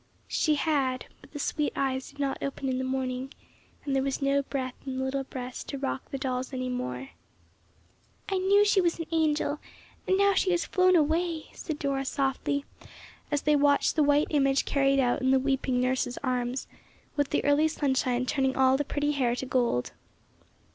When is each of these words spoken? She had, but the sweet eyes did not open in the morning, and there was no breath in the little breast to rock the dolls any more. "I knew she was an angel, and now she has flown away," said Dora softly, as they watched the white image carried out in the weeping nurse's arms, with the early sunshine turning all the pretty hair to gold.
She 0.27 0.55
had, 0.55 1.05
but 1.21 1.31
the 1.31 1.37
sweet 1.37 1.73
eyes 1.75 2.09
did 2.09 2.17
not 2.19 2.41
open 2.41 2.67
in 2.67 2.79
the 2.79 2.83
morning, 2.83 3.31
and 3.85 3.95
there 3.95 4.01
was 4.01 4.19
no 4.19 4.41
breath 4.41 4.73
in 4.83 4.97
the 4.97 5.03
little 5.05 5.23
breast 5.25 5.67
to 5.69 5.77
rock 5.77 6.09
the 6.09 6.17
dolls 6.17 6.51
any 6.51 6.69
more. 6.69 7.11
"I 8.27 8.39
knew 8.39 8.65
she 8.65 8.81
was 8.81 8.97
an 8.97 9.05
angel, 9.11 9.59
and 10.07 10.17
now 10.17 10.33
she 10.33 10.49
has 10.49 10.65
flown 10.65 10.95
away," 10.95 11.49
said 11.53 11.77
Dora 11.77 12.03
softly, 12.05 12.65
as 13.29 13.43
they 13.43 13.55
watched 13.55 13.95
the 13.95 14.01
white 14.01 14.25
image 14.31 14.65
carried 14.65 14.99
out 14.99 15.21
in 15.21 15.29
the 15.29 15.39
weeping 15.39 15.79
nurse's 15.79 16.17
arms, 16.23 16.65
with 17.15 17.29
the 17.29 17.45
early 17.45 17.67
sunshine 17.67 18.25
turning 18.25 18.55
all 18.55 18.77
the 18.77 18.83
pretty 18.83 19.11
hair 19.11 19.35
to 19.35 19.45
gold. 19.45 19.91